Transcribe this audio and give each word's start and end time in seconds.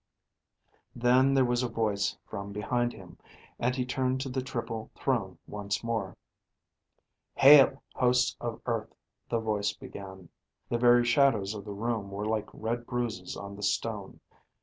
Then 0.95 1.35
there 1.35 1.45
was 1.45 1.61
a 1.61 1.67
voice 1.69 2.17
from 2.25 2.51
behind 2.51 2.91
him, 2.91 3.19
and 3.59 3.75
he 3.75 3.85
turned 3.85 4.19
to 4.21 4.29
the 4.29 4.41
triple 4.41 4.89
throne 4.95 5.37
once 5.45 5.83
more. 5.83 6.17
"Hail, 7.35 7.83
hosts 7.93 8.35
of 8.41 8.61
Earth," 8.65 8.95
the 9.29 9.37
voice 9.37 9.73
began. 9.73 10.29
The 10.69 10.79
very 10.79 11.05
shadows 11.05 11.53
of 11.53 11.65
the 11.65 11.71
room 11.73 12.09
were 12.09 12.25
like 12.25 12.49
red 12.51 12.87
bruises 12.87 13.37
on 13.37 13.55
the 13.55 13.61
stone. 13.61 14.19